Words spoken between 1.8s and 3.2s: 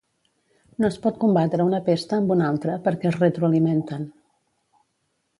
pesta amb una altra perquè es